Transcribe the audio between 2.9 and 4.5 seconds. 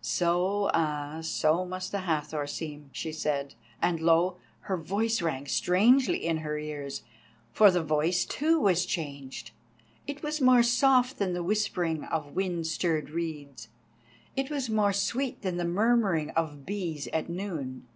she said, and lo!